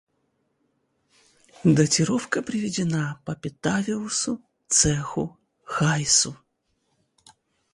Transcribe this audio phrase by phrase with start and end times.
[1.63, 6.35] датировка приведена по Петавиусу, Цеху, Хайсу